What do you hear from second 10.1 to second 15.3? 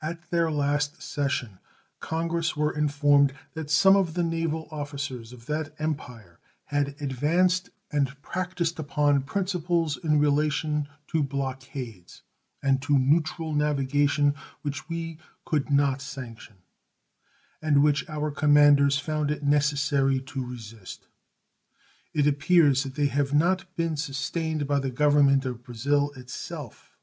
relation to blockades and to neutral navigation which we